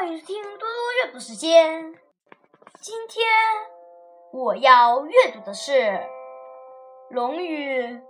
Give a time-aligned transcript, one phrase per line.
[0.00, 1.94] 欢迎收听多多阅读时间。
[2.80, 3.22] 今天
[4.32, 5.72] 我要阅读的是
[7.10, 7.82] 《论语·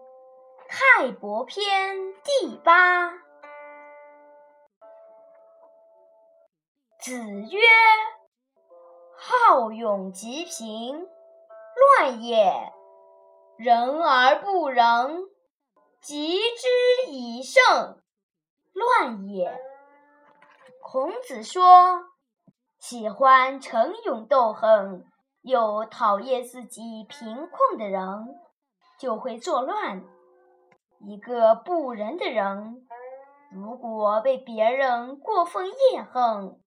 [0.69, 3.11] 泰伯篇》第八。
[7.01, 7.13] 子
[7.51, 7.59] 曰
[9.19, 11.09] ：“好勇及贫，
[11.99, 12.73] 乱也；
[13.57, 15.25] 人而不仁，
[16.01, 16.69] 及之
[17.09, 18.01] 以胜，
[18.75, 19.61] 乱也。”
[20.93, 22.05] 孔子说
[22.81, 25.07] ：“喜欢逞勇斗狠
[25.41, 28.03] 又讨厌自己贫困的人，
[28.99, 30.03] 就会作乱。
[30.99, 32.89] 一个不仁的人，
[33.53, 36.61] 如果被别人过分厌恨，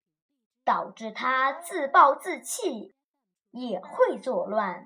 [0.66, 2.94] 导致他自暴自弃，
[3.52, 4.84] 也会作乱。”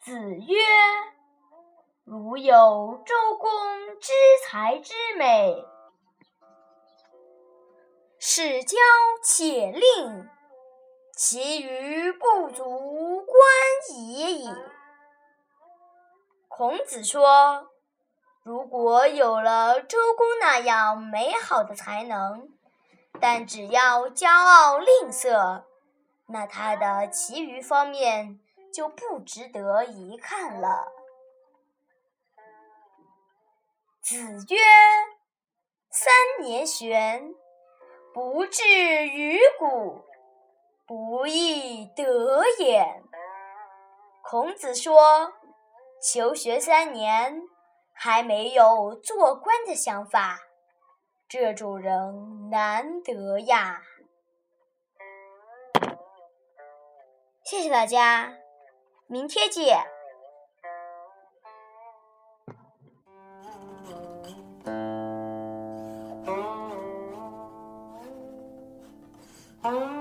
[0.00, 0.56] 子曰
[2.04, 3.50] ：“如有周公
[4.00, 4.12] 之
[4.46, 5.62] 才之美。”
[8.30, 8.76] 使交
[9.24, 10.28] 且令，
[11.16, 13.34] 其余不足观
[14.06, 14.46] 也矣。
[16.46, 17.70] 孔子说
[18.44, 22.50] ：“如果有了周公那样美好的才能，
[23.18, 25.64] 但只要骄傲吝啬，
[26.26, 28.38] 那他的其余方面
[28.74, 30.92] 就不值得一看了。”
[34.04, 34.16] 子
[34.50, 34.58] 曰
[35.88, 36.12] ：“三
[36.42, 37.34] 年玄。”
[38.18, 38.64] 不至
[39.06, 40.02] 于古，
[40.84, 43.00] 不亦得也。
[44.24, 45.34] 孔子说
[46.02, 47.40] ：“求学三年，
[47.94, 50.40] 还没有做官的想法，
[51.28, 53.82] 这种人难得呀。”
[57.46, 58.32] 谢谢大家，
[59.06, 59.78] 明天见。
[69.64, 69.98] Oh.